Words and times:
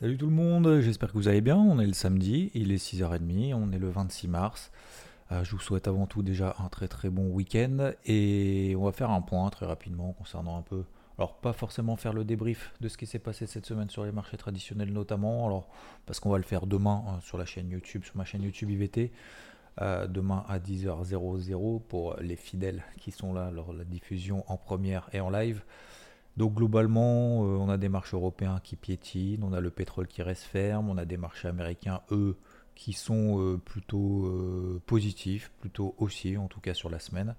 Salut 0.00 0.16
tout 0.16 0.28
le 0.28 0.32
monde, 0.32 0.78
j'espère 0.78 1.08
que 1.08 1.14
vous 1.14 1.26
allez 1.26 1.40
bien. 1.40 1.56
On 1.56 1.80
est 1.80 1.86
le 1.86 1.92
samedi, 1.92 2.52
il 2.54 2.70
est 2.70 2.76
6h30, 2.76 3.52
on 3.54 3.72
est 3.72 3.80
le 3.80 3.88
26 3.88 4.28
mars. 4.28 4.70
Euh, 5.32 5.42
je 5.42 5.50
vous 5.50 5.58
souhaite 5.58 5.88
avant 5.88 6.06
tout 6.06 6.22
déjà 6.22 6.54
un 6.60 6.68
très 6.68 6.86
très 6.86 7.10
bon 7.10 7.26
week-end 7.32 7.90
et 8.06 8.76
on 8.78 8.84
va 8.84 8.92
faire 8.92 9.10
un 9.10 9.20
point 9.20 9.50
très 9.50 9.66
rapidement 9.66 10.12
concernant 10.12 10.56
un 10.56 10.62
peu 10.62 10.84
alors 11.18 11.34
pas 11.38 11.52
forcément 11.52 11.96
faire 11.96 12.12
le 12.12 12.24
débrief 12.24 12.72
de 12.80 12.86
ce 12.86 12.96
qui 12.96 13.06
s'est 13.06 13.18
passé 13.18 13.48
cette 13.48 13.66
semaine 13.66 13.90
sur 13.90 14.04
les 14.04 14.12
marchés 14.12 14.36
traditionnels 14.36 14.92
notamment, 14.92 15.44
alors 15.44 15.68
parce 16.06 16.20
qu'on 16.20 16.30
va 16.30 16.38
le 16.38 16.44
faire 16.44 16.68
demain 16.68 17.02
hein, 17.08 17.18
sur 17.20 17.36
la 17.36 17.44
chaîne 17.44 17.68
YouTube, 17.68 18.04
sur 18.04 18.16
ma 18.16 18.24
chaîne 18.24 18.44
YouTube 18.44 18.70
IVT, 18.70 19.10
euh, 19.80 20.06
demain 20.06 20.44
à 20.48 20.60
10h00 20.60 21.82
pour 21.88 22.14
les 22.20 22.36
fidèles 22.36 22.84
qui 23.00 23.10
sont 23.10 23.32
là 23.32 23.50
lors 23.50 23.72
de 23.72 23.78
la 23.78 23.84
diffusion 23.84 24.44
en 24.46 24.58
première 24.58 25.10
et 25.12 25.18
en 25.18 25.28
live. 25.28 25.60
Donc 26.38 26.54
globalement, 26.54 27.44
euh, 27.44 27.56
on 27.58 27.68
a 27.68 27.76
des 27.76 27.88
marchés 27.88 28.16
européens 28.16 28.60
qui 28.62 28.76
piétinent, 28.76 29.46
on 29.46 29.52
a 29.52 29.60
le 29.60 29.70
pétrole 29.70 30.06
qui 30.06 30.22
reste 30.22 30.44
ferme, 30.44 30.88
on 30.88 30.96
a 30.96 31.04
des 31.04 31.16
marchés 31.16 31.48
américains, 31.48 32.00
eux, 32.10 32.36
qui 32.74 32.92
sont 32.92 33.40
euh, 33.40 33.58
plutôt 33.58 34.80
positifs, 34.86 35.50
plutôt 35.60 35.94
haussiers 35.98 36.38
en 36.38 36.46
tout 36.46 36.60
cas 36.60 36.74
sur 36.74 36.88
la 36.88 37.00
semaine. 37.00 37.34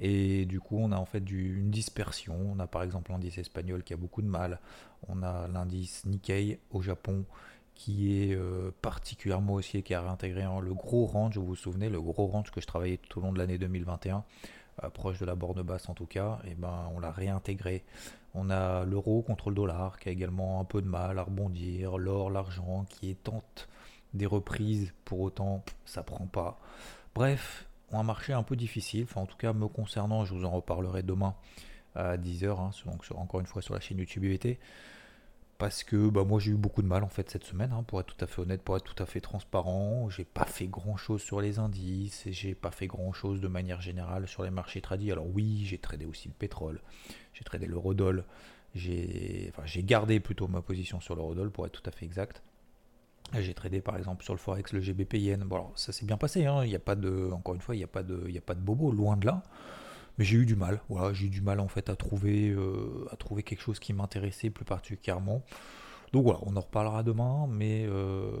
Et 0.00 0.46
du 0.46 0.60
coup, 0.60 0.78
on 0.78 0.92
a 0.92 0.96
en 0.96 1.04
fait 1.04 1.28
une 1.30 1.70
dispersion. 1.70 2.36
On 2.52 2.60
a 2.60 2.68
par 2.68 2.84
exemple 2.84 3.10
l'indice 3.10 3.38
espagnol 3.38 3.82
qui 3.82 3.92
a 3.92 3.96
beaucoup 3.96 4.22
de 4.22 4.28
mal. 4.28 4.60
On 5.08 5.22
a 5.22 5.48
l'indice 5.48 6.06
Nikkei 6.06 6.60
au 6.70 6.80
Japon 6.80 7.24
qui 7.78 8.12
est 8.22 8.34
euh, 8.34 8.72
particulièrement 8.82 9.54
haussier, 9.54 9.82
qui 9.82 9.94
a 9.94 10.02
réintégré 10.02 10.42
le 10.42 10.74
gros 10.74 11.06
range. 11.06 11.38
Vous 11.38 11.46
vous 11.46 11.56
souvenez, 11.56 11.88
le 11.88 12.00
gros 12.00 12.26
range 12.26 12.50
que 12.50 12.60
je 12.60 12.66
travaillais 12.66 12.96
tout 12.96 13.20
au 13.20 13.22
long 13.22 13.32
de 13.32 13.38
l'année 13.38 13.56
2021, 13.56 14.16
euh, 14.16 14.20
proche 14.92 15.18
de 15.18 15.24
la 15.24 15.34
borne 15.34 15.62
basse 15.62 15.88
en 15.88 15.94
tout 15.94 16.06
cas, 16.06 16.38
et 16.44 16.54
ben 16.54 16.90
on 16.94 17.00
l'a 17.00 17.10
réintégré. 17.10 17.84
On 18.34 18.50
a 18.50 18.84
l'euro 18.84 19.22
contre 19.22 19.50
le 19.50 19.56
dollar 19.56 19.98
qui 19.98 20.08
a 20.08 20.12
également 20.12 20.60
un 20.60 20.64
peu 20.64 20.82
de 20.82 20.86
mal 20.86 21.18
à 21.18 21.22
rebondir. 21.22 21.98
L'or, 21.98 22.30
l'argent 22.30 22.84
qui 22.88 23.10
est 23.10 23.22
tente 23.22 23.68
des 24.14 24.26
reprises, 24.26 24.92
pour 25.04 25.20
autant 25.20 25.64
ça 25.84 26.02
prend 26.02 26.26
pas. 26.26 26.58
Bref, 27.14 27.66
un 27.92 28.02
marché 28.02 28.32
un 28.32 28.42
peu 28.42 28.56
difficile, 28.56 29.06
en 29.14 29.26
tout 29.26 29.36
cas 29.36 29.52
me 29.52 29.66
concernant, 29.66 30.24
je 30.24 30.34
vous 30.34 30.44
en 30.44 30.50
reparlerai 30.50 31.02
demain 31.02 31.34
à 31.94 32.16
10h, 32.16 32.60
hein, 32.60 32.70
donc 32.86 33.04
encore 33.14 33.40
une 33.40 33.46
fois 33.46 33.62
sur 33.62 33.74
la 33.74 33.80
chaîne 33.80 33.98
YouTube 33.98 34.24
IVT, 34.24 34.58
parce 35.58 35.82
que 35.82 36.08
bah, 36.08 36.24
moi 36.24 36.38
j'ai 36.40 36.52
eu 36.52 36.56
beaucoup 36.56 36.82
de 36.82 36.86
mal 36.86 37.02
en 37.04 37.08
fait 37.08 37.28
cette 37.30 37.44
semaine, 37.44 37.72
hein, 37.72 37.82
pour 37.82 38.00
être 38.00 38.14
tout 38.14 38.24
à 38.24 38.28
fait 38.28 38.40
honnête, 38.40 38.62
pour 38.62 38.76
être 38.76 38.84
tout 38.84 39.02
à 39.02 39.06
fait 39.06 39.20
transparent, 39.20 40.08
j'ai 40.08 40.24
pas 40.24 40.44
fait 40.44 40.68
grand 40.68 40.96
chose 40.96 41.20
sur 41.20 41.40
les 41.40 41.58
indices, 41.58 42.26
et 42.26 42.32
j'ai 42.32 42.54
pas 42.54 42.70
fait 42.70 42.86
grand 42.86 43.12
chose 43.12 43.40
de 43.40 43.48
manière 43.48 43.80
générale 43.80 44.28
sur 44.28 44.44
les 44.44 44.50
marchés 44.50 44.80
tradis, 44.80 45.12
alors 45.12 45.26
oui 45.26 45.64
j'ai 45.64 45.78
tradé 45.78 46.06
aussi 46.06 46.28
le 46.28 46.34
pétrole, 46.34 46.80
j'ai 47.34 47.44
tradé 47.44 47.66
le 47.66 47.76
Rodol, 47.76 48.24
j'ai 48.74 49.52
enfin, 49.56 49.64
gardé 49.80 50.20
plutôt 50.20 50.46
ma 50.48 50.62
position 50.62 51.00
sur 51.00 51.16
le 51.16 51.22
Rodol 51.22 51.50
pour 51.50 51.66
être 51.66 51.72
tout 51.72 51.88
à 51.88 51.92
fait 51.92 52.06
exact, 52.06 52.42
j'ai 53.34 53.54
tradé 53.54 53.80
par 53.80 53.96
exemple 53.96 54.24
sur 54.24 54.32
le 54.32 54.38
Forex 54.38 54.72
le 54.72 54.80
GBP 54.80 55.16
Bon, 55.44 55.56
alors, 55.56 55.72
ça 55.74 55.92
s'est 55.92 56.06
bien 56.06 56.16
passé, 56.16 56.46
hein. 56.46 56.64
il 56.64 56.74
a 56.74 56.78
pas 56.78 56.94
de, 56.94 57.30
encore 57.32 57.54
une 57.54 57.60
fois, 57.60 57.74
il 57.74 57.78
n'y 57.78 57.84
a, 57.84 57.86
a 57.86 57.88
pas 57.88 58.02
de 58.54 58.60
bobo, 58.60 58.90
loin 58.90 59.16
de 59.16 59.26
là. 59.26 59.42
Mais 60.18 60.24
j'ai 60.24 60.36
eu 60.36 60.46
du 60.46 60.56
mal, 60.56 60.80
voilà, 60.88 61.12
j'ai 61.12 61.26
eu 61.26 61.30
du 61.30 61.40
mal 61.40 61.60
en 61.60 61.68
fait 61.68 61.88
à 61.88 61.96
trouver, 61.96 62.50
euh, 62.50 63.06
à 63.12 63.16
trouver 63.16 63.42
quelque 63.42 63.62
chose 63.62 63.78
qui 63.78 63.92
m'intéressait 63.92 64.50
plus 64.50 64.64
particulièrement. 64.64 65.42
Donc 66.12 66.24
voilà, 66.24 66.40
on 66.42 66.56
en 66.56 66.60
reparlera 66.60 67.02
demain, 67.02 67.46
mais 67.48 67.84
euh, 67.86 68.32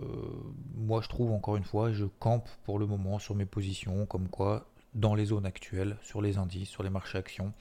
moi 0.74 1.00
je 1.02 1.08
trouve 1.08 1.32
encore 1.32 1.56
une 1.56 1.64
fois, 1.64 1.92
je 1.92 2.04
campe 2.04 2.48
pour 2.64 2.78
le 2.78 2.86
moment 2.86 3.18
sur 3.18 3.34
mes 3.34 3.46
positions, 3.46 4.06
comme 4.06 4.28
quoi 4.28 4.68
dans 4.94 5.14
les 5.14 5.26
zones 5.26 5.46
actuelles, 5.46 5.96
sur 6.02 6.22
les 6.22 6.38
indices, 6.38 6.68
sur 6.68 6.82
les 6.82 6.90
marchés 6.90 7.18
actions, 7.18 7.52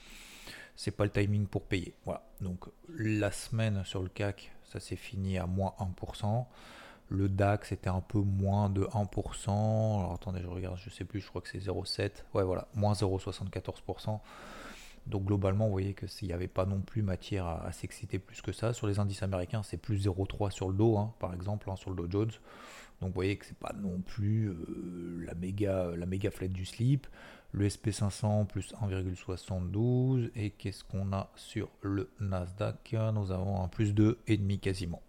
c'est 0.75 0.91
pas 0.91 1.03
le 1.03 1.11
timing 1.11 1.45
pour 1.45 1.65
payer. 1.65 1.93
Voilà, 2.05 2.23
donc 2.41 2.65
la 2.89 3.31
semaine 3.31 3.83
sur 3.85 4.01
le 4.01 4.09
CAC, 4.09 4.51
ça 4.63 4.79
s'est 4.79 4.95
fini 4.95 5.37
à 5.37 5.45
moins 5.45 5.73
1%. 5.79 6.45
Le 7.09 7.29
DAX 7.29 7.71
était 7.71 7.89
un 7.89 8.01
peu 8.01 8.19
moins 8.19 8.69
de 8.69 8.83
1%. 8.83 9.49
Alors 9.49 10.13
attendez, 10.13 10.41
je 10.41 10.47
regarde, 10.47 10.77
je 10.77 10.89
sais 10.89 11.05
plus, 11.05 11.21
je 11.21 11.27
crois 11.27 11.41
que 11.41 11.49
c'est 11.49 11.59
0,7. 11.59 12.11
Ouais, 12.33 12.43
voilà, 12.43 12.67
moins 12.75 12.93
0,74%. 12.93 14.19
Donc 15.07 15.23
globalement, 15.23 15.65
vous 15.65 15.71
voyez 15.71 15.93
qu'il 15.93 16.27
n'y 16.27 16.33
avait 16.33 16.47
pas 16.47 16.65
non 16.65 16.81
plus 16.81 17.01
matière 17.01 17.47
à, 17.47 17.71
s'exciter 17.71 18.19
plus 18.19 18.41
que 18.41 18.51
ça. 18.51 18.73
Sur 18.73 18.87
les 18.87 18.99
indices 18.99 19.23
américains, 19.23 19.63
c'est 19.63 19.77
plus 19.77 20.05
0,3 20.05 20.51
sur 20.51 20.67
le 20.67 20.75
dos, 20.75 20.97
hein, 20.97 21.13
par 21.19 21.33
exemple, 21.33 21.69
hein, 21.69 21.77
sur 21.77 21.91
le 21.91 21.95
Dow 21.95 22.07
Jones. 22.09 22.31
Donc 22.99 23.09
vous 23.09 23.15
voyez 23.15 23.37
que 23.37 23.45
c'est 23.45 23.57
pas 23.57 23.73
non 23.79 24.01
plus 24.01 24.49
euh, 24.49 25.23
la 25.25 25.35
méga 25.35 25.95
la 25.95 26.05
méga 26.05 26.31
flette 26.31 26.51
du 26.51 26.65
slip. 26.65 27.07
Le 27.53 27.67
SP500 27.67 28.45
plus 28.45 28.73
1,72 28.73 30.31
et 30.35 30.49
qu'est-ce 30.49 30.83
qu'on 30.83 31.13
a 31.13 31.29
sur 31.35 31.69
le 31.81 32.09
Nasdaq? 32.19 32.95
Nous 33.13 33.31
avons 33.31 33.63
un 33.63 33.69
plus 33.69 33.93
2,5 33.93 34.59
quasiment. 34.59 35.01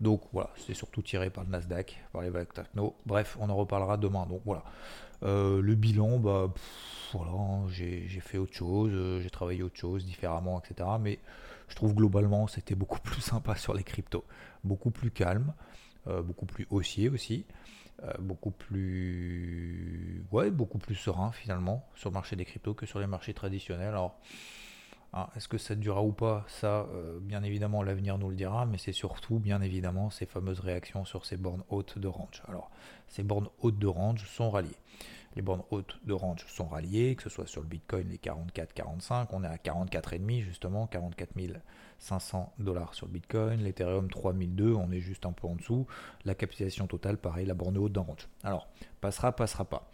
Donc 0.00 0.22
voilà, 0.32 0.50
c'est 0.56 0.74
surtout 0.74 1.02
tiré 1.02 1.30
par 1.30 1.44
le 1.44 1.50
Nasdaq, 1.50 2.04
par 2.12 2.22
les 2.22 2.30
vagues 2.30 2.52
techno. 2.52 2.96
Bref, 3.06 3.36
on 3.40 3.48
en 3.48 3.56
reparlera 3.56 3.96
demain. 3.96 4.26
Donc 4.26 4.42
voilà. 4.44 4.64
Euh, 5.22 5.62
le 5.62 5.74
bilan, 5.74 6.18
bah 6.18 6.52
hein, 7.14 7.66
j'ai 7.70 8.08
fait 8.20 8.38
autre 8.38 8.54
chose, 8.54 8.92
euh, 8.92 9.20
j'ai 9.20 9.30
travaillé 9.30 9.62
autre 9.62 9.76
chose 9.76 10.04
différemment, 10.04 10.60
etc. 10.60 10.88
Mais 11.00 11.18
je 11.68 11.76
trouve 11.76 11.94
globalement 11.94 12.46
c'était 12.46 12.74
beaucoup 12.74 13.00
plus 13.00 13.20
sympa 13.20 13.56
sur 13.56 13.74
les 13.74 13.84
cryptos, 13.84 14.24
beaucoup 14.64 14.90
plus 14.90 15.10
calme, 15.10 15.54
euh, 16.08 16.22
beaucoup 16.22 16.46
plus 16.46 16.66
haussier 16.70 17.08
aussi, 17.08 17.46
beaucoup 18.18 18.50
plus 18.50 20.26
ouais, 20.32 20.50
beaucoup 20.50 20.78
plus 20.78 20.96
serein 20.96 21.30
finalement 21.32 21.86
sur 21.94 22.10
le 22.10 22.14
marché 22.14 22.36
des 22.36 22.44
cryptos 22.44 22.74
que 22.74 22.84
sur 22.86 22.98
les 22.98 23.06
marchés 23.06 23.32
traditionnels. 23.32 23.88
Alors 23.88 24.18
ah, 25.16 25.30
est-ce 25.36 25.46
que 25.46 25.58
ça 25.58 25.76
durera 25.76 26.02
ou 26.02 26.10
pas? 26.10 26.44
Ça, 26.48 26.88
euh, 26.92 27.20
bien 27.20 27.44
évidemment, 27.44 27.84
l'avenir 27.84 28.18
nous 28.18 28.30
le 28.30 28.34
dira, 28.34 28.66
mais 28.66 28.78
c'est 28.78 28.92
surtout, 28.92 29.38
bien 29.38 29.62
évidemment, 29.62 30.10
ces 30.10 30.26
fameuses 30.26 30.58
réactions 30.58 31.04
sur 31.04 31.24
ces 31.24 31.36
bornes 31.36 31.62
hautes 31.68 32.00
de 32.00 32.08
range. 32.08 32.42
Alors, 32.48 32.68
ces 33.06 33.22
bornes 33.22 33.48
hautes 33.60 33.78
de 33.78 33.86
range 33.86 34.26
sont 34.26 34.50
ralliées. 34.50 34.74
Les 35.36 35.42
bornes 35.42 35.62
hautes 35.70 36.00
de 36.04 36.12
range 36.12 36.44
sont 36.48 36.66
ralliées, 36.66 37.14
que 37.14 37.22
ce 37.22 37.28
soit 37.28 37.46
sur 37.46 37.62
le 37.62 37.68
Bitcoin, 37.68 38.08
les 38.08 38.16
44-45, 38.16 39.28
on 39.30 39.44
est 39.44 39.46
à 39.46 39.56
44,5 39.56 40.42
justement, 40.42 40.88
44 40.88 41.30
500 41.98 42.52
dollars 42.58 42.94
sur 42.94 43.06
le 43.06 43.12
Bitcoin, 43.12 43.62
l'Ethereum 43.62 44.10
3002, 44.10 44.74
on 44.74 44.90
est 44.90 45.00
juste 45.00 45.26
un 45.26 45.32
peu 45.32 45.46
en 45.46 45.54
dessous. 45.54 45.86
La 46.24 46.34
capitalisation 46.34 46.88
totale, 46.88 47.18
pareil, 47.18 47.46
la 47.46 47.54
borne 47.54 47.78
haute 47.78 47.92
de 47.92 48.00
range. 48.00 48.28
Alors, 48.42 48.66
passera, 49.00 49.30
passera 49.30 49.64
pas. 49.64 49.88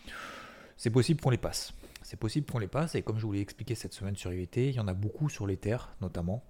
C'est 0.80 0.91
possible 0.91 1.20
qu'on 1.20 1.30
les 1.30 1.36
passe 1.36 1.74
c'est 2.02 2.16
possible 2.16 2.50
qu'on 2.50 2.58
les 2.58 2.68
passe. 2.68 2.94
Et 2.94 3.02
comme 3.02 3.18
je 3.18 3.26
vous 3.26 3.32
l'ai 3.32 3.41
expliqué 3.41 3.74
cette 3.74 3.92
semaine 3.92 4.16
sur 4.16 4.32
IVT, 4.32 4.70
il 4.70 4.74
y 4.74 4.80
en 4.80 4.88
a 4.88 4.94
beaucoup 4.94 5.28
sur 5.28 5.46
l'Ether 5.46 5.76
notamment, 6.00 6.42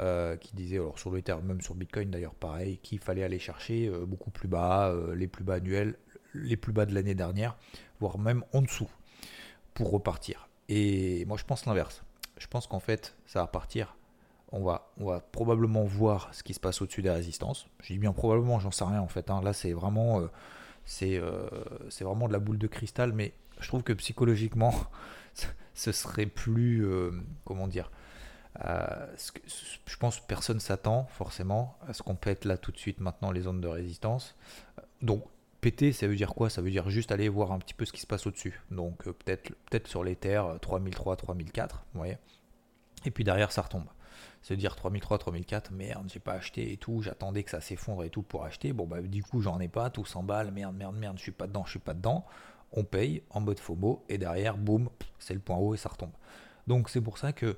euh, 0.00 0.36
qui 0.36 0.54
disaient, 0.54 0.76
alors 0.76 0.98
sur 0.98 1.12
l'Ether, 1.12 1.36
même 1.42 1.60
sur 1.60 1.74
Bitcoin 1.74 2.10
d'ailleurs, 2.10 2.34
pareil, 2.34 2.78
qu'il 2.78 2.98
fallait 2.98 3.24
aller 3.24 3.38
chercher 3.38 3.86
euh, 3.88 4.04
beaucoup 4.06 4.30
plus 4.30 4.48
bas, 4.48 4.88
euh, 4.88 5.14
les 5.14 5.28
plus 5.28 5.44
bas 5.44 5.54
annuels, 5.54 5.96
les 6.34 6.56
plus 6.56 6.72
bas 6.72 6.86
de 6.86 6.94
l'année 6.94 7.14
dernière, 7.14 7.56
voire 8.00 8.18
même 8.18 8.44
en 8.52 8.62
dessous, 8.62 8.90
pour 9.74 9.90
repartir. 9.90 10.48
Et 10.68 11.24
moi 11.26 11.36
je 11.36 11.44
pense 11.44 11.66
l'inverse. 11.66 12.02
Je 12.38 12.46
pense 12.48 12.66
qu'en 12.66 12.80
fait, 12.80 13.16
ça 13.26 13.40
va 13.40 13.46
partir. 13.46 13.96
On 14.52 14.62
va, 14.62 14.92
on 14.98 15.06
va 15.06 15.20
probablement 15.20 15.84
voir 15.84 16.32
ce 16.34 16.42
qui 16.42 16.54
se 16.54 16.60
passe 16.60 16.82
au-dessus 16.82 17.02
des 17.02 17.10
résistances. 17.10 17.68
Je 17.80 17.92
dis 17.92 17.98
bien 17.98 18.12
probablement, 18.12 18.58
j'en 18.58 18.70
sais 18.70 18.84
rien 18.84 19.00
en 19.00 19.08
fait. 19.08 19.30
Hein. 19.30 19.40
Là, 19.42 19.52
c'est 19.52 19.72
vraiment, 19.72 20.22
c'est 20.84 21.18
vraiment 21.18 22.28
de 22.28 22.32
la 22.32 22.38
boule 22.38 22.58
de 22.58 22.66
cristal, 22.66 23.12
mais 23.12 23.32
je 23.60 23.68
trouve 23.68 23.82
que 23.82 23.92
psychologiquement, 23.92 24.74
ce 25.74 25.92
serait 25.92 26.26
plus, 26.26 26.84
euh, 26.84 27.12
comment 27.44 27.68
dire, 27.68 27.90
euh, 28.64 29.06
je 29.86 29.96
pense 29.98 30.20
que 30.20 30.26
personne 30.26 30.60
s'attend 30.60 31.04
forcément 31.10 31.76
à 31.86 31.92
ce 31.92 32.02
qu'on 32.02 32.16
pète 32.16 32.44
là 32.44 32.56
tout 32.56 32.72
de 32.72 32.78
suite 32.78 33.00
maintenant 33.00 33.30
les 33.30 33.42
zones 33.42 33.60
de 33.60 33.68
résistance. 33.68 34.34
Donc 35.02 35.24
péter, 35.60 35.92
ça 35.92 36.06
veut 36.06 36.16
dire 36.16 36.34
quoi? 36.34 36.48
Ça 36.48 36.62
veut 36.62 36.70
dire 36.70 36.88
juste 36.88 37.12
aller 37.12 37.28
voir 37.28 37.52
un 37.52 37.58
petit 37.58 37.74
peu 37.74 37.84
ce 37.84 37.92
qui 37.92 38.00
se 38.00 38.06
passe 38.06 38.26
au-dessus. 38.26 38.62
Donc 38.70 39.06
euh, 39.06 39.12
peut-être 39.12 39.50
peut-être 39.70 39.88
sur 39.88 40.04
les 40.04 40.16
terres 40.16 40.58
3003, 40.62 41.16
3004, 41.16 41.84
vous 41.92 41.98
voyez. 41.98 42.18
Et 43.04 43.10
puis 43.10 43.24
derrière 43.24 43.52
ça 43.52 43.62
retombe. 43.62 43.86
Veut 44.48 44.56
dire 44.56 44.76
3003, 44.76 45.18
3004, 45.18 45.72
merde, 45.72 46.08
j'ai 46.12 46.20
pas 46.20 46.34
acheté 46.34 46.72
et 46.72 46.76
tout, 46.76 47.02
j'attendais 47.02 47.42
que 47.42 47.50
ça 47.50 47.60
s'effondre 47.60 48.04
et 48.04 48.10
tout 48.10 48.22
pour 48.22 48.44
acheter. 48.44 48.72
Bon 48.72 48.86
bah 48.86 49.02
du 49.02 49.24
coup 49.24 49.42
j'en 49.42 49.58
ai 49.58 49.66
pas, 49.66 49.90
tout 49.90 50.04
s'emballe, 50.04 50.52
merde, 50.52 50.76
merde, 50.76 50.96
merde, 50.96 51.18
je 51.18 51.22
suis 51.22 51.32
pas 51.32 51.48
dedans, 51.48 51.64
je 51.64 51.70
suis 51.70 51.78
pas 51.80 51.94
dedans 51.94 52.24
on 52.72 52.84
paye 52.84 53.22
en 53.30 53.40
mode 53.40 53.58
FOMO 53.58 54.04
et 54.08 54.18
derrière, 54.18 54.56
boum, 54.56 54.88
c'est 55.18 55.34
le 55.34 55.40
point 55.40 55.56
haut 55.56 55.74
et 55.74 55.78
ça 55.78 55.88
retombe. 55.88 56.12
Donc 56.66 56.88
c'est 56.90 57.00
pour 57.00 57.18
ça 57.18 57.32
que 57.32 57.56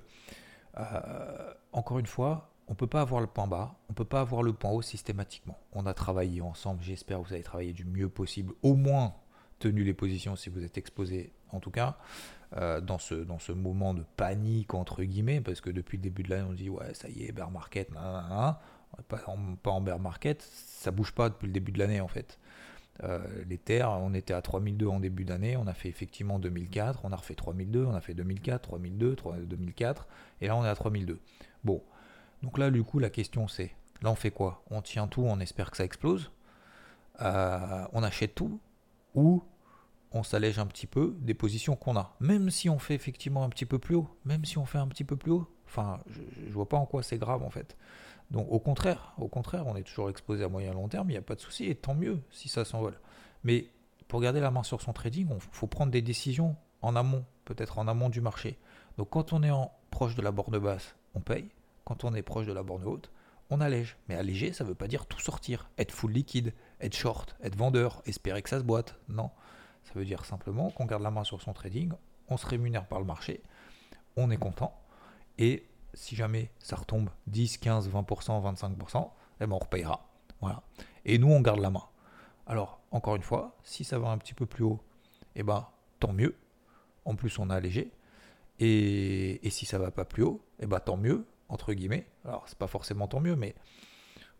encore 1.72 1.98
une 1.98 2.06
fois, 2.06 2.50
on 2.68 2.72
ne 2.72 2.76
peut 2.76 2.86
pas 2.86 3.00
avoir 3.00 3.20
le 3.20 3.26
point 3.26 3.46
bas, 3.46 3.74
on 3.88 3.92
ne 3.92 3.96
peut 3.96 4.04
pas 4.04 4.20
avoir 4.20 4.42
le 4.42 4.52
point 4.52 4.70
haut 4.70 4.82
systématiquement. 4.82 5.58
On 5.72 5.86
a 5.86 5.94
travaillé 5.94 6.40
ensemble, 6.40 6.82
j'espère 6.82 7.20
que 7.20 7.26
vous 7.26 7.32
avez 7.32 7.42
travaillé 7.42 7.72
du 7.72 7.84
mieux 7.84 8.08
possible, 8.08 8.54
au 8.62 8.74
moins 8.74 9.14
tenu 9.58 9.82
les 9.82 9.94
positions 9.94 10.36
si 10.36 10.50
vous 10.50 10.62
êtes 10.62 10.78
exposé 10.78 11.32
en 11.50 11.60
tout 11.60 11.70
cas. 11.70 11.96
Euh, 12.56 12.80
dans, 12.80 12.98
ce, 12.98 13.14
dans 13.14 13.38
ce 13.38 13.52
moment 13.52 13.92
de 13.92 14.02
panique, 14.16 14.72
entre 14.72 15.02
guillemets, 15.02 15.42
parce 15.42 15.60
que 15.60 15.68
depuis 15.68 15.98
le 15.98 16.02
début 16.02 16.22
de 16.22 16.30
l'année, 16.30 16.46
on 16.48 16.54
dit 16.54 16.70
ouais, 16.70 16.94
ça 16.94 17.08
y 17.10 17.24
est, 17.24 17.32
bear 17.32 17.50
market, 17.50 17.90
Pas, 17.90 18.60
en, 19.26 19.56
pas 19.56 19.70
en 19.70 19.82
bear 19.82 19.98
market, 19.98 20.40
ça 20.40 20.90
bouge 20.90 21.12
pas 21.12 21.28
depuis 21.28 21.46
le 21.46 21.52
début 21.52 21.72
de 21.72 21.78
l'année 21.78 22.00
en 22.00 22.08
fait. 22.08 22.38
Euh, 23.04 23.20
les 23.48 23.58
terres, 23.58 23.90
on 23.90 24.12
était 24.12 24.34
à 24.34 24.42
3002 24.42 24.86
en 24.86 24.98
début 24.98 25.24
d'année, 25.24 25.56
on 25.56 25.66
a 25.66 25.74
fait 25.74 25.88
effectivement 25.88 26.38
2004, 26.38 27.00
on 27.04 27.12
a 27.12 27.16
refait 27.16 27.34
3002, 27.34 27.84
on 27.84 27.94
a 27.94 28.00
fait 28.00 28.14
2004, 28.14 28.62
3002, 28.62 29.16
2004, 29.46 30.08
et 30.40 30.48
là 30.48 30.56
on 30.56 30.64
est 30.64 30.68
à 30.68 30.74
3002. 30.74 31.20
Bon, 31.62 31.82
donc 32.42 32.58
là 32.58 32.70
du 32.70 32.82
coup 32.82 32.98
la 32.98 33.10
question 33.10 33.46
c'est, 33.46 33.70
là 34.02 34.10
on 34.10 34.16
fait 34.16 34.32
quoi? 34.32 34.64
On 34.70 34.82
tient 34.82 35.06
tout, 35.06 35.22
on 35.22 35.38
espère 35.38 35.70
que 35.70 35.76
ça 35.76 35.84
explose, 35.84 36.32
euh, 37.20 37.84
on 37.92 38.02
achète 38.02 38.34
tout, 38.34 38.60
ou 39.14 39.44
on 40.12 40.22
s'allège 40.22 40.58
un 40.58 40.66
petit 40.66 40.86
peu 40.86 41.16
des 41.20 41.34
positions 41.34 41.76
qu'on 41.76 41.96
a. 41.96 42.16
Même 42.20 42.50
si 42.50 42.68
on 42.68 42.78
fait 42.78 42.94
effectivement 42.94 43.44
un 43.44 43.48
petit 43.48 43.66
peu 43.66 43.78
plus 43.78 43.94
haut, 43.94 44.08
même 44.24 44.44
si 44.44 44.58
on 44.58 44.64
fait 44.64 44.78
un 44.78 44.88
petit 44.88 45.04
peu 45.04 45.16
plus 45.16 45.32
haut, 45.32 45.48
enfin, 45.66 46.00
je, 46.08 46.52
vois 46.52 46.68
pas 46.68 46.76
en 46.76 46.86
quoi 46.86 47.02
c'est 47.02 47.18
grave 47.18 47.42
en 47.42 47.50
fait. 47.50 47.76
Donc 48.30 48.46
au 48.50 48.58
contraire, 48.58 49.14
au 49.18 49.28
contraire, 49.28 49.66
on 49.66 49.76
est 49.76 49.82
toujours 49.82 50.10
exposé 50.10 50.44
à 50.44 50.48
moyen 50.48 50.72
long 50.72 50.88
terme, 50.88 51.08
il 51.10 51.12
n'y 51.12 51.18
a 51.18 51.22
pas 51.22 51.34
de 51.34 51.40
souci, 51.40 51.66
et 51.66 51.74
tant 51.74 51.94
mieux 51.94 52.20
si 52.30 52.48
ça 52.48 52.64
s'envole. 52.64 52.98
Mais 53.44 53.66
pour 54.06 54.20
garder 54.20 54.40
la 54.40 54.50
main 54.50 54.62
sur 54.62 54.80
son 54.80 54.92
trading, 54.92 55.28
il 55.30 55.40
faut 55.52 55.66
prendre 55.66 55.92
des 55.92 56.02
décisions 56.02 56.56
en 56.82 56.96
amont, 56.96 57.24
peut-être 57.44 57.78
en 57.78 57.88
amont 57.88 58.08
du 58.08 58.20
marché. 58.20 58.58
Donc 58.96 59.10
quand 59.10 59.32
on 59.32 59.42
est 59.42 59.52
proche 59.90 60.14
de 60.14 60.22
la 60.22 60.30
borne 60.30 60.58
basse, 60.58 60.96
on 61.14 61.20
paye. 61.20 61.48
Quand 61.84 62.04
on 62.04 62.14
est 62.14 62.22
proche 62.22 62.46
de 62.46 62.52
la 62.52 62.62
borne 62.62 62.84
haute, 62.84 63.10
on 63.50 63.60
allège. 63.60 63.96
Mais 64.08 64.14
alléger, 64.14 64.52
ça 64.52 64.64
ne 64.64 64.68
veut 64.68 64.74
pas 64.74 64.88
dire 64.88 65.06
tout 65.06 65.20
sortir, 65.20 65.70
être 65.78 65.92
full 65.92 66.12
liquide, 66.12 66.52
être 66.80 66.94
short, 66.94 67.36
être 67.42 67.56
vendeur, 67.56 68.02
espérer 68.04 68.42
que 68.42 68.50
ça 68.50 68.58
se 68.58 68.64
boite. 68.64 68.98
Non. 69.08 69.30
Ça 69.84 69.92
veut 69.94 70.04
dire 70.04 70.24
simplement 70.26 70.70
qu'on 70.70 70.84
garde 70.84 71.02
la 71.02 71.10
main 71.10 71.24
sur 71.24 71.40
son 71.40 71.54
trading, 71.54 71.92
on 72.28 72.36
se 72.36 72.46
rémunère 72.46 72.86
par 72.86 72.98
le 72.98 73.06
marché, 73.06 73.42
on 74.16 74.30
est 74.30 74.36
content, 74.36 74.78
et 75.38 75.64
si 75.94 76.16
jamais 76.16 76.50
ça 76.58 76.76
retombe 76.76 77.10
10, 77.26 77.58
15, 77.58 77.90
20%, 77.90 78.56
25%, 78.56 79.10
eh 79.40 79.46
ben 79.46 79.52
on 79.52 79.58
repayera. 79.58 80.08
Voilà. 80.40 80.62
Et 81.04 81.18
nous, 81.18 81.30
on 81.30 81.40
garde 81.40 81.60
la 81.60 81.70
main. 81.70 81.84
Alors, 82.46 82.80
encore 82.90 83.16
une 83.16 83.22
fois, 83.22 83.56
si 83.62 83.84
ça 83.84 83.98
va 83.98 84.08
un 84.08 84.18
petit 84.18 84.34
peu 84.34 84.46
plus 84.46 84.64
haut, 84.64 84.80
eh 85.34 85.42
ben, 85.42 85.66
tant 86.00 86.12
mieux. 86.12 86.36
En 87.04 87.14
plus, 87.14 87.38
on 87.38 87.50
a 87.50 87.56
allégé. 87.56 87.92
Et, 88.60 89.40
si 89.50 89.66
ça 89.66 89.78
va 89.78 89.90
pas 89.90 90.04
plus 90.04 90.22
haut, 90.22 90.40
eh 90.60 90.66
ben, 90.66 90.80
tant 90.80 90.96
mieux, 90.96 91.26
entre 91.48 91.72
guillemets. 91.72 92.06
Alors, 92.24 92.46
pas 92.58 92.66
forcément 92.66 93.08
tant 93.08 93.20
mieux, 93.20 93.36
mais 93.36 93.54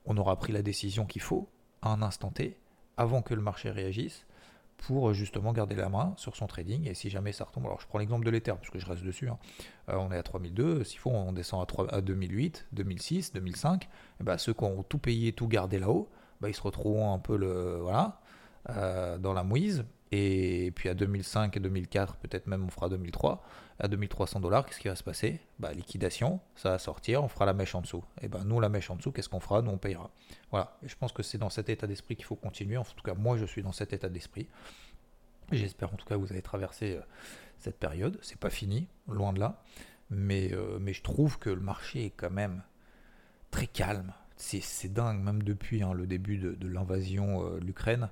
on 0.06 0.16
aura 0.16 0.36
pris 0.36 0.52
la 0.52 0.62
décision 0.62 1.06
qu'il 1.06 1.22
faut 1.22 1.48
à 1.82 1.90
un 1.92 2.02
instant 2.02 2.30
T, 2.30 2.56
avant 2.96 3.22
que 3.22 3.34
le 3.34 3.42
marché 3.42 3.70
réagisse 3.70 4.26
pour 4.78 5.12
justement 5.12 5.52
garder 5.52 5.74
la 5.74 5.88
main 5.88 6.14
sur 6.16 6.36
son 6.36 6.46
trading. 6.46 6.88
Et 6.88 6.94
si 6.94 7.10
jamais 7.10 7.32
ça 7.32 7.44
retombe, 7.44 7.66
alors 7.66 7.80
je 7.80 7.86
prends 7.86 7.98
l'exemple 7.98 8.24
de 8.24 8.30
l'Ether, 8.30 8.52
parce 8.52 8.70
que 8.70 8.78
je 8.78 8.86
reste 8.86 9.02
dessus, 9.02 9.28
hein. 9.28 9.38
euh, 9.90 9.96
on 9.96 10.10
est 10.10 10.16
à 10.16 10.22
3002, 10.22 10.84
s'il 10.84 10.98
faut 10.98 11.10
on 11.10 11.32
descend 11.32 11.62
à, 11.62 11.66
3, 11.66 11.92
à 11.92 12.00
2008, 12.00 12.68
2006, 12.72 13.32
2005, 13.32 13.88
et 14.20 14.38
ceux 14.38 14.54
qui 14.54 14.64
ont 14.64 14.82
tout 14.82 14.98
payé, 14.98 15.32
tout 15.32 15.48
gardé 15.48 15.78
là-haut, 15.78 16.08
bah, 16.40 16.48
ils 16.48 16.54
se 16.54 16.62
retrouveront 16.62 17.12
un 17.12 17.18
peu 17.18 17.36
le, 17.36 17.78
voilà, 17.82 18.20
euh, 18.70 19.18
dans 19.18 19.32
la 19.32 19.42
mouise. 19.42 19.84
Et 20.10 20.72
puis 20.74 20.88
à 20.88 20.94
2005 20.94 21.56
et 21.56 21.60
2004, 21.60 22.16
peut-être 22.16 22.46
même 22.46 22.64
on 22.64 22.70
fera 22.70 22.88
2003, 22.88 23.44
à 23.78 23.88
2300 23.88 24.40
dollars, 24.40 24.66
qu'est-ce 24.66 24.80
qui 24.80 24.88
va 24.88 24.96
se 24.96 25.02
passer? 25.02 25.40
Bah, 25.58 25.72
Liquidation, 25.72 26.40
ça 26.56 26.70
va 26.70 26.78
sortir, 26.78 27.22
on 27.22 27.28
fera 27.28 27.44
la 27.46 27.52
mèche 27.52 27.74
en 27.74 27.82
dessous. 27.82 28.02
Et 28.22 28.28
ben 28.28 28.42
nous, 28.44 28.58
la 28.58 28.68
mèche 28.68 28.90
en 28.90 28.96
dessous, 28.96 29.12
qu'est-ce 29.12 29.28
qu'on 29.28 29.40
fera? 29.40 29.60
Nous, 29.60 29.70
on 29.70 29.78
payera. 29.78 30.10
Voilà, 30.50 30.76
et 30.82 30.88
je 30.88 30.96
pense 30.96 31.12
que 31.12 31.22
c'est 31.22 31.38
dans 31.38 31.50
cet 31.50 31.68
état 31.68 31.86
d'esprit 31.86 32.16
qu'il 32.16 32.24
faut 32.24 32.36
continuer. 32.36 32.76
En 32.76 32.84
tout 32.84 33.02
cas, 33.04 33.14
moi, 33.14 33.36
je 33.36 33.44
suis 33.44 33.62
dans 33.62 33.72
cet 33.72 33.92
état 33.92 34.08
d'esprit. 34.08 34.48
J'espère 35.52 35.92
en 35.92 35.96
tout 35.96 36.06
cas 36.06 36.14
que 36.14 36.20
vous 36.20 36.32
avez 36.32 36.42
traversé 36.42 36.96
euh, 36.96 37.00
cette 37.58 37.78
période. 37.78 38.18
C'est 38.22 38.38
pas 38.38 38.50
fini, 38.50 38.88
loin 39.08 39.32
de 39.32 39.40
là. 39.40 39.62
Mais, 40.10 40.52
euh, 40.52 40.78
mais 40.80 40.92
je 40.92 41.02
trouve 41.02 41.38
que 41.38 41.50
le 41.50 41.60
marché 41.60 42.06
est 42.06 42.10
quand 42.10 42.30
même 42.30 42.62
très 43.50 43.66
calme. 43.66 44.12
C'est 44.38 44.92
dingue, 44.92 45.20
même 45.20 45.42
depuis 45.42 45.82
hein, 45.82 45.92
le 45.92 46.06
début 46.06 46.38
de, 46.38 46.68
l'invasion 46.68 47.44
euh, 47.44 47.60
de 47.60 47.64
l'Ukraine. 47.64 48.08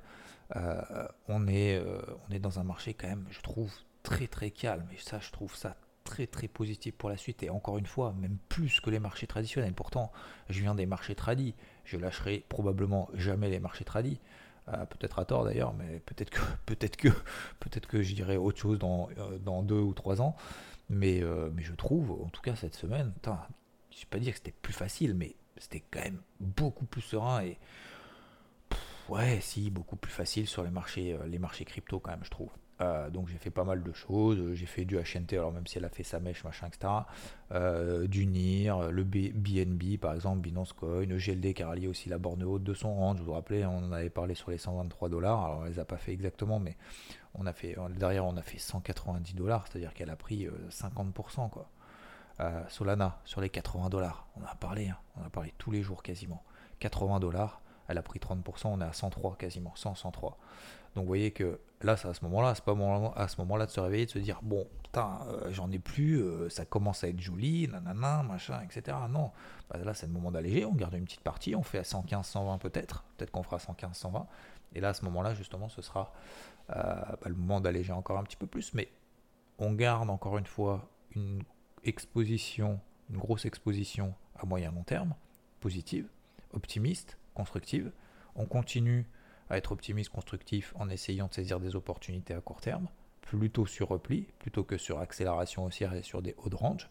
on, 1.28 1.49
est, 1.49 1.82
on 2.28 2.32
est 2.32 2.38
dans 2.38 2.58
un 2.58 2.64
marché 2.64 2.94
quand 2.94 3.08
même, 3.08 3.26
je 3.31 3.40
trouve, 3.40 3.73
très 4.02 4.26
très 4.26 4.50
calme. 4.50 4.87
Et 4.93 4.99
ça, 4.99 5.19
je 5.19 5.31
trouve 5.31 5.55
ça 5.55 5.76
très 6.06 6.26
très 6.26 6.49
positif 6.49 6.94
pour 6.94 7.11
la 7.11 7.17
suite. 7.17 7.43
Et 7.43 7.50
encore 7.50 7.78
une 7.78 7.87
fois, 7.87 8.14
même 8.19 8.38
plus 8.49 8.81
que 8.81 8.90
les 8.90 9.00
marchés 9.00 9.26
traditionnels. 9.26 9.75
Pourtant, 9.75 10.12
je 10.49 10.61
viens 10.61 10.75
des 10.75 10.87
marchés 10.87 11.14
tradis. 11.14 11.55
Je 11.84 11.99
lâcherai 11.99 12.44
probablement 12.49 13.11
jamais 13.14 13.50
les 13.50 13.61
marchés 13.61 13.84
tradis. 13.84 14.20
Euh, 14.69 14.84
peut-être 14.84 15.20
à 15.20 15.25
tort 15.25 15.44
d'ailleurs, 15.44 15.75
mais 15.75 16.00
peut-être 16.06 16.31
que 16.31 16.40
peut-être 16.67 16.96
que 16.96 17.08
peut-être 17.61 17.87
que 17.87 18.02
je 18.02 18.14
dirais 18.14 18.37
autre 18.37 18.58
chose 18.58 18.81
dans, 18.81 19.08
euh, 19.19 19.38
dans 19.38 19.62
deux 19.62 19.79
ou 19.79 19.94
trois 19.94 20.20
ans. 20.20 20.34
Mais, 20.88 21.22
euh, 21.22 21.50
mais 21.55 21.62
je 21.62 21.75
trouve, 21.75 22.12
en 22.12 22.29
tout 22.29 22.40
cas 22.40 22.56
cette 22.56 22.75
semaine, 22.75 23.12
je 23.25 23.31
ne 23.31 23.34
vais 23.34 24.06
pas 24.11 24.19
dire 24.19 24.32
que 24.32 24.38
c'était 24.38 24.55
plus 24.62 24.72
facile, 24.72 25.14
mais 25.14 25.37
c'était 25.58 25.82
quand 25.91 26.00
même 26.00 26.20
beaucoup 26.41 26.85
plus 26.85 27.03
serein 27.03 27.43
et 27.43 27.58
ouais, 29.08 29.41
si 29.41 29.70
beaucoup 29.70 29.97
plus 29.97 30.12
facile 30.12 30.47
sur 30.47 30.62
les 30.62 30.70
marchés, 30.70 31.17
les 31.26 31.38
marchés 31.38 31.64
crypto 31.64 32.00
quand 32.00 32.11
même, 32.11 32.25
je 32.25 32.31
trouve. 32.31 32.50
Euh, 32.82 33.08
donc 33.08 33.29
j'ai 33.29 33.38
fait 33.38 33.50
pas 33.50 33.64
mal 33.64 33.82
de 33.82 33.93
choses, 33.93 34.53
j'ai 34.53 34.67
fait 34.67 34.85
du 34.85 34.97
HNT, 34.97 35.32
alors 35.35 35.53
même 35.53 35.67
si 35.67 35.79
elle 35.79 35.85
a 35.85 35.88
fait 35.88 36.03
sa 36.03 36.20
mèche, 36.20 36.44
machin, 36.44 36.67
etc. 36.67 36.93
Euh, 37.53 38.06
du 38.06 38.26
NIR, 38.26 38.91
le 38.91 39.05
BNB 39.05 39.99
par 39.99 40.14
exemple, 40.14 40.41
Binance 40.41 40.75
Coin, 40.75 41.06
GLD 41.06 41.55
qui 41.55 41.62
a 41.62 41.69
rallié 41.69 41.88
aussi 41.88 42.08
la 42.08 42.19
borne 42.19 42.43
haute 42.44 42.64
de 42.64 42.75
son 42.75 42.94
range, 42.94 43.19
je 43.19 43.23
vous 43.23 43.32
rappelez, 43.32 43.64
on 43.64 43.79
en 43.79 43.93
avait 43.93 44.11
parlé 44.11 44.35
sur 44.35 44.50
les 44.50 44.58
123 44.58 45.08
dollars, 45.08 45.44
alors 45.44 45.64
elle 45.64 45.73
les 45.73 45.79
a 45.79 45.85
pas 45.87 45.97
fait 45.97 46.12
exactement, 46.12 46.58
mais 46.58 46.76
on 47.35 47.47
a 47.47 47.53
fait, 47.55 47.76
derrière 47.97 48.26
on 48.26 48.37
a 48.37 48.43
fait 48.43 48.58
190 48.58 49.35
dollars, 49.35 49.67
c'est-à-dire 49.69 49.94
qu'elle 49.94 50.11
a 50.11 50.17
pris 50.17 50.47
50% 50.70 51.50
euh. 52.41 52.62
Solana 52.69 53.19
sur 53.25 53.41
les 53.41 53.50
80 53.50 53.88
dollars, 53.88 54.27
on 54.37 54.43
en 54.43 54.47
a 54.47 54.55
parlé, 54.55 54.88
hein. 54.88 54.99
on 55.17 55.25
a 55.25 55.31
parlé 55.31 55.55
tous 55.59 55.71
les 55.71 55.83
jours 55.83 56.03
quasiment. 56.03 56.43
80 56.81 57.21
dollars, 57.21 57.62
elle 57.88 57.99
a 57.99 58.03
pris 58.03 58.19
30%, 58.19 58.67
on 58.67 58.81
est 58.81 58.85
à 58.85 58.93
103 58.93 59.37
quasiment, 59.37 59.73
100, 59.75 59.94
103. 59.94 60.38
Donc 60.94 61.05
vous 61.05 61.09
voyez 61.09 61.31
que 61.31 61.61
là, 61.83 61.97
c'est 61.97 62.09
à 62.09 62.15
ce 62.15 62.25
moment-là, 62.25 62.55
c'est 62.55 62.65
pas 62.65 62.75
à 63.17 63.29
ce 63.29 63.41
moment-là 63.43 63.67
de 63.67 63.71
se 63.71 63.81
réveiller, 63.81 64.06
de 64.06 64.11
se 64.11 64.19
dire 64.19 64.41
bon, 64.43 64.67
putain, 64.83 65.21
euh, 65.29 65.53
j'en 65.53 65.71
ai 65.71 65.79
plus, 65.79 66.23
euh, 66.23 66.49
ça 66.49 66.65
commence 66.65 67.05
à 67.05 67.09
être 67.09 67.21
joli, 67.21 67.69
nanana, 67.69 68.23
machin, 68.23 68.61
etc. 68.62 68.97
Non, 69.11 69.31
bah, 69.71 69.79
là 69.82 69.94
c'est 69.94 70.06
le 70.06 70.12
moment 70.12 70.31
d'alléger, 70.31 70.65
on 70.65 70.73
garde 70.73 70.94
une 70.94 71.05
petite 71.05 71.20
partie, 71.20 71.55
on 71.55 71.63
fait 71.63 71.79
à 71.79 71.84
115, 71.84 72.27
120 72.27 72.58
peut-être, 72.58 73.05
peut-être 73.17 73.31
qu'on 73.31 73.43
fera 73.43 73.58
115, 73.58 73.96
120. 73.96 74.27
Et 74.75 74.81
là, 74.81 74.91
à 74.91 74.94
ce 74.94 75.05
moment-là, 75.06 75.34
justement, 75.34 75.69
ce 75.69 75.81
sera 75.81 76.13
bah, 76.69 77.17
le 77.25 77.34
moment 77.34 77.60
d'alléger 77.60 77.93
encore 77.93 78.19
un 78.19 78.25
petit 78.25 78.37
peu 78.37 78.46
plus. 78.46 78.75
Mais 78.75 78.91
on 79.58 79.72
garde 79.72 80.10
encore 80.10 80.37
une 80.39 80.46
fois 80.46 80.89
une 81.15 81.43
exposition, 81.86 82.81
une 83.10 83.19
grosse 83.19 83.44
exposition 83.44 84.14
à 84.34 84.44
moyen 84.46 84.72
long 84.72 84.82
terme, 84.82 85.14
positive, 85.60 86.08
optimiste, 86.52 87.19
constructive. 87.34 87.93
On 88.34 88.46
continue 88.46 89.06
à 89.48 89.56
être 89.56 89.72
optimiste, 89.72 90.10
constructif 90.10 90.74
en 90.76 90.88
essayant 90.88 91.28
de 91.28 91.34
saisir 91.34 91.60
des 91.60 91.76
opportunités 91.76 92.34
à 92.34 92.40
court 92.40 92.60
terme, 92.60 92.88
plutôt 93.20 93.66
sur 93.66 93.88
repli, 93.88 94.26
plutôt 94.38 94.64
que 94.64 94.76
sur 94.76 94.98
accélération 94.98 95.64
haussière 95.64 95.94
et 95.94 96.02
sur 96.02 96.22
des 96.22 96.34
hauts 96.38 96.48
de 96.48 96.56
range. 96.56 96.88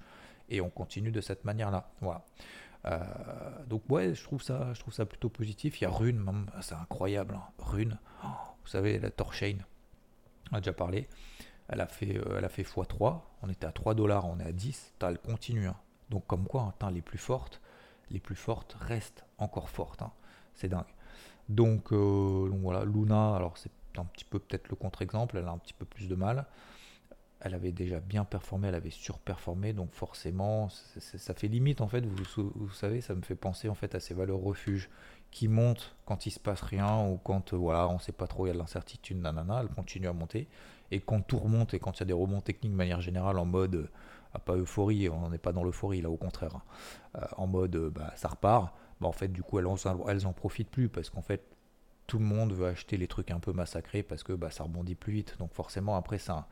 Et 0.49 0.61
on 0.61 0.69
continue 0.69 1.11
de 1.11 1.21
cette 1.21 1.43
manière-là. 1.43 1.89
Voilà. 2.01 2.23
Euh, 2.85 2.99
donc 3.65 3.83
ouais, 3.89 4.13
je 4.13 4.23
trouve 4.23 4.41
ça, 4.41 4.73
je 4.73 4.79
trouve 4.79 4.93
ça 4.93 5.05
plutôt 5.05 5.29
positif. 5.29 5.81
Il 5.81 5.85
y 5.85 5.87
a 5.87 5.89
Rune, 5.89 6.47
c'est 6.61 6.75
incroyable. 6.75 7.35
Hein. 7.35 7.43
Rune, 7.57 7.99
oh, 8.23 8.27
vous 8.63 8.67
savez, 8.67 8.99
la 8.99 9.09
Torchain, 9.09 9.57
on 10.51 10.57
a 10.57 10.59
déjà 10.59 10.73
parlé. 10.73 11.07
Elle 11.67 11.81
a 11.81 11.87
fait, 11.87 12.17
euh, 12.17 12.37
elle 12.37 12.45
a 12.45 12.49
fait 12.49 12.63
x3. 12.63 13.21
On 13.41 13.49
était 13.49 13.65
à 13.65 13.71
3 13.71 13.95
dollars, 13.95 14.25
on 14.25 14.39
est 14.39 14.45
à 14.45 14.51
10. 14.51 14.93
elle 15.01 15.19
continue. 15.19 15.67
Hein. 15.67 15.75
Donc 16.09 16.27
comme 16.27 16.45
quoi, 16.45 16.73
hein, 16.79 16.91
les 16.91 17.01
plus 17.01 17.17
fortes, 17.17 17.61
les 18.11 18.19
plus 18.19 18.35
fortes 18.35 18.77
restent 18.79 19.25
encore 19.37 19.69
fortes. 19.69 20.03
C'est 20.53 20.69
dingue. 20.69 20.83
Euh, 20.83 20.89
donc, 21.49 21.91
voilà, 21.91 22.85
Luna, 22.85 23.35
alors 23.35 23.57
c'est 23.57 23.71
un 23.97 24.05
petit 24.05 24.25
peu 24.25 24.39
peut-être 24.39 24.69
le 24.69 24.75
contre-exemple, 24.75 25.37
elle 25.37 25.47
a 25.47 25.51
un 25.51 25.57
petit 25.57 25.73
peu 25.73 25.85
plus 25.85 26.07
de 26.07 26.15
mal. 26.15 26.45
Elle 27.41 27.53
avait 27.53 27.71
déjà 27.71 27.99
bien 27.99 28.23
performé, 28.23 28.69
elle 28.69 28.75
avait 28.75 28.89
surperformé, 28.89 29.73
donc 29.73 29.91
forcément, 29.91 30.69
ça 30.69 31.33
fait 31.33 31.47
limite 31.47 31.81
en 31.81 31.87
fait. 31.87 32.05
Vous, 32.05 32.69
savez, 32.69 33.01
ça 33.01 33.13
me 33.13 33.21
fait 33.21 33.35
penser 33.35 33.69
en 33.69 33.75
fait 33.75 33.93
à 33.93 33.99
ces 33.99 34.13
valeurs 34.13 34.39
refuges 34.39 34.89
qui 35.31 35.47
montent 35.47 35.95
quand 36.05 36.25
il 36.25 36.31
se 36.31 36.39
passe 36.39 36.61
rien 36.61 37.07
ou 37.07 37.17
quand 37.17 37.53
euh, 37.53 37.57
voilà, 37.57 37.89
on 37.89 37.99
sait 37.99 38.13
pas 38.13 38.27
trop, 38.27 38.45
il 38.45 38.49
y 38.49 38.51
a 38.51 38.53
de 38.53 38.59
l'incertitude, 38.59 39.17
nanana, 39.17 39.59
elle 39.61 39.67
continue 39.67 40.07
à 40.07 40.13
monter. 40.13 40.47
Et 40.91 41.01
quand 41.01 41.21
tout 41.21 41.37
remonte 41.37 41.73
et 41.73 41.79
quand 41.79 41.97
il 41.97 41.99
y 42.01 42.03
a 42.03 42.05
des 42.05 42.13
rebonds 42.13 42.41
techniques 42.41 42.71
de 42.71 42.77
manière 42.77 43.01
générale 43.01 43.37
en 43.37 43.45
mode, 43.45 43.75
euh, 43.75 44.39
pas 44.45 44.55
euphorie, 44.55 45.09
on 45.09 45.29
n'est 45.29 45.37
pas 45.37 45.51
dans 45.51 45.63
l'euphorie 45.63 46.01
là, 46.01 46.09
au 46.09 46.17
contraire, 46.17 46.55
hein, 47.13 47.27
en 47.37 47.47
mode 47.47 47.75
bah, 47.93 48.13
ça 48.15 48.29
repart 48.29 48.73
bah, 49.01 49.07
en 49.07 49.11
fait, 49.11 49.27
du 49.27 49.43
coup, 49.43 49.59
elles, 49.59 49.67
elles 50.07 50.27
en 50.27 50.33
profitent 50.33 50.69
plus 50.69 50.89
parce 50.89 51.09
qu'en 51.09 51.21
fait, 51.21 51.54
tout 52.07 52.19
le 52.19 52.25
monde 52.25 52.53
veut 52.53 52.67
acheter 52.67 52.97
les 52.97 53.07
trucs 53.07 53.31
un 53.31 53.39
peu 53.39 53.51
massacrés 53.51 54.03
parce 54.03 54.23
que 54.23 54.33
bah, 54.33 54.51
ça 54.51 54.63
rebondit 54.63 54.95
plus 54.95 55.13
vite. 55.13 55.35
Donc 55.39 55.53
forcément, 55.53 55.95
après, 55.95 56.17
ça, 56.17 56.47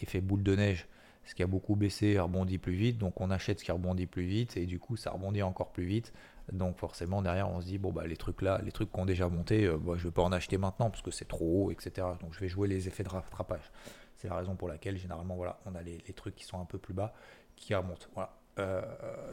effet 0.00 0.20
boule 0.20 0.42
de 0.42 0.56
neige, 0.56 0.88
ce 1.26 1.34
qui 1.34 1.42
a 1.42 1.46
beaucoup 1.46 1.74
baissé 1.74 2.18
rebondit 2.18 2.58
plus 2.58 2.74
vite, 2.74 2.98
donc 2.98 3.20
on 3.20 3.30
achète 3.30 3.58
ce 3.58 3.64
qui 3.64 3.72
rebondit 3.72 4.06
plus 4.06 4.24
vite, 4.24 4.56
et 4.56 4.64
du 4.64 4.78
coup 4.78 4.96
ça 4.96 5.10
rebondit 5.10 5.42
encore 5.42 5.72
plus 5.72 5.84
vite. 5.84 6.12
Donc 6.52 6.78
forcément 6.78 7.22
derrière 7.22 7.50
on 7.50 7.60
se 7.60 7.66
dit 7.66 7.78
bon 7.78 7.90
bah 7.90 8.06
les 8.06 8.16
trucs 8.16 8.40
là, 8.42 8.60
les 8.64 8.70
trucs 8.70 8.92
qui 8.92 9.00
ont 9.00 9.04
déjà 9.04 9.28
monté, 9.28 9.64
je 9.64 9.70
euh, 9.70 9.76
bah, 9.76 9.94
je 9.96 10.04
vais 10.04 10.12
pas 10.12 10.22
en 10.22 10.30
acheter 10.30 10.56
maintenant 10.56 10.88
parce 10.88 11.02
que 11.02 11.10
c'est 11.10 11.26
trop 11.26 11.64
haut, 11.64 11.70
etc. 11.72 12.06
Donc 12.20 12.32
je 12.32 12.38
vais 12.38 12.48
jouer 12.48 12.68
les 12.68 12.86
effets 12.86 13.02
de 13.02 13.08
rattrapage. 13.08 13.72
C'est 14.16 14.28
la 14.28 14.36
raison 14.36 14.54
pour 14.54 14.68
laquelle 14.68 14.96
généralement 14.96 15.34
voilà 15.34 15.58
on 15.66 15.74
a 15.74 15.82
les, 15.82 15.98
trucs 16.14 16.36
qui 16.36 16.44
sont 16.44 16.60
un 16.60 16.64
peu 16.64 16.78
plus 16.78 16.94
bas 16.94 17.12
qui 17.56 17.74
remontent. 17.74 18.06
Euh, 18.58 18.80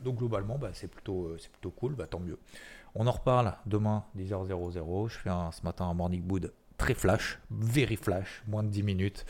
donc 0.01 0.18
globalement 0.18 0.58
bah, 0.58 0.72
c'est 0.74 0.89
plutôt 0.89 1.27
euh, 1.27 1.38
c'est 1.39 1.51
plutôt 1.51 1.72
cool, 1.72 1.94
bah, 1.94 2.08
tant 2.08 2.20
mieux. 2.20 2.39
On 2.96 3.08
en 3.08 3.12
reparle 3.12 3.56
demain 3.66 4.06
10h00. 4.18 5.10
Je 5.10 5.18
fais 5.18 5.30
ce 5.30 5.64
matin 5.64 5.86
un 5.86 5.94
morning 5.94 6.22
boot 6.22 6.52
très 6.78 6.94
flash, 6.94 7.40
very 7.50 7.96
flash, 7.96 8.44
moins 8.48 8.64
de 8.64 8.70
10 8.70 8.84
minutes. 8.84 9.26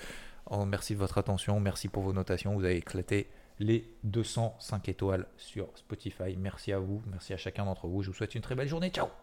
Oh, 0.49 0.65
merci 0.65 0.93
de 0.93 0.99
votre 0.99 1.17
attention, 1.17 1.59
merci 1.59 1.87
pour 1.87 2.03
vos 2.03 2.13
notations, 2.13 2.53
vous 2.53 2.65
avez 2.65 2.77
éclaté 2.77 3.29
les 3.59 3.95
205 4.03 4.89
étoiles 4.89 5.27
sur 5.37 5.67
Spotify. 5.75 6.35
Merci 6.37 6.73
à 6.73 6.79
vous, 6.79 7.01
merci 7.09 7.33
à 7.33 7.37
chacun 7.37 7.65
d'entre 7.65 7.87
vous. 7.87 8.01
Je 8.01 8.09
vous 8.09 8.15
souhaite 8.15 8.35
une 8.35 8.41
très 8.41 8.55
belle 8.55 8.67
journée. 8.67 8.89
Ciao 8.89 9.22